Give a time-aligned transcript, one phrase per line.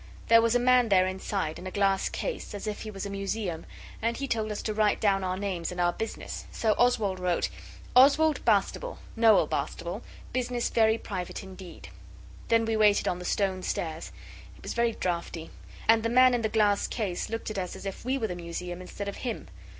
[0.29, 3.09] There was a man there inside, in a glass case, as if he was a
[3.11, 3.67] museum,
[4.01, 6.45] and he told us to write down our names and our business.
[6.51, 7.49] So Oswald wrote
[7.95, 10.01] OSWALD BASTABLE NOEL BASTABLE
[10.33, 11.89] BUSINESS VERY PRIVATE INDEED
[12.47, 14.11] Then we waited on the stone stairs;
[14.57, 15.51] it was very draughty.
[15.87, 18.33] And the man in the glass case looked at us as if we were the
[18.33, 19.49] museum instead of him.